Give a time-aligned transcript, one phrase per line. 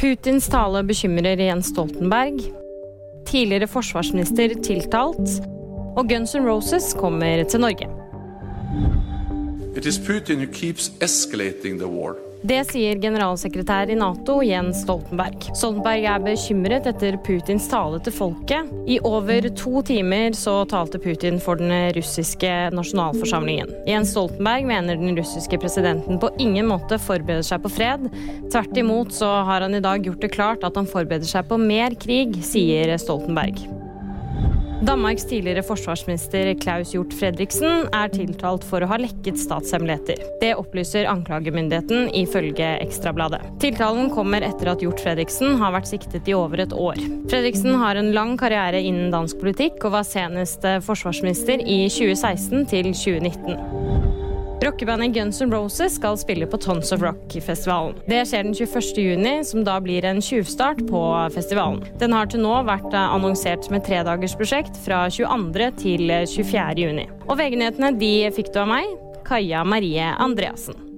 [0.00, 2.38] Putins tale bekymrer Jens Stoltenberg.
[3.28, 5.34] Tidligere forsvarsminister tiltalt.
[5.92, 7.88] Og Guns N' Roses kommer til Norge.
[9.76, 12.16] It is Putin who keeps escalating the war.
[12.40, 15.50] Det sier generalsekretær i Nato Jens Stoltenberg.
[15.52, 18.70] Stoltenberg er bekymret etter Putins tale til folket.
[18.88, 23.74] I over to timer så talte Putin for den russiske nasjonalforsamlingen.
[23.90, 28.08] Jens Stoltenberg mener den russiske presidenten på ingen måte forbereder seg på fred.
[28.48, 31.60] Tvert imot så har han i dag gjort det klart at han forbereder seg på
[31.60, 33.79] mer krig, sier Stoltenberg.
[34.80, 40.22] Danmarks tidligere forsvarsminister Klaus Hjort Fredriksen er tiltalt for å ha lekket statshemmeligheter.
[40.40, 43.42] Det opplyser anklagemyndigheten ifølge Ekstrabladet.
[43.60, 46.96] Tiltalen kommer etter at Hjort Fredriksen har vært siktet i over et år.
[47.28, 52.94] Fredriksen har en lang karriere innen dansk politikk og var senest forsvarsminister i 2016 til
[52.94, 53.79] 2019.
[54.62, 57.94] Rockebandet Guns N' Roses skal spille på Tons of Rock-festivalen.
[58.04, 58.98] Det skjer den 21.
[59.00, 61.00] juni, som da blir en tjuvstart på
[61.32, 61.80] festivalen.
[62.02, 65.70] Den har til nå vært annonsert som et tredagersprosjekt fra 22.
[65.80, 66.76] til 24.
[66.76, 67.08] juni.
[67.30, 68.94] Og VG-nyhetene de fikk du av meg,
[69.24, 70.89] Kaja Marie Andreassen.